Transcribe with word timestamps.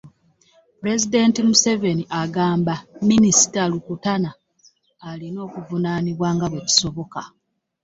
Pulezidenti 0.79 1.39
Museveni 1.49 2.03
agamba 2.21 2.73
minisita 3.09 3.61
Rukutana 3.71 4.29
alina 5.09 5.39
okuvunaanibwa 5.47 6.29
nga 6.35 6.45
bwe 6.49 6.61
kisoboka 6.67 7.21